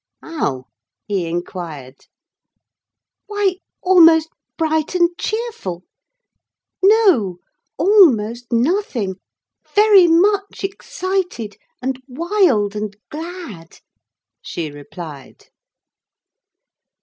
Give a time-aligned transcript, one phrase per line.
[0.23, 0.65] "How?"
[1.05, 2.07] he inquired.
[3.27, 5.83] "Why, almost bright and cheerful.
[6.81, 7.37] No,
[7.77, 13.77] almost nothing—very much excited, and wild, and glad!"
[14.41, 15.49] she replied.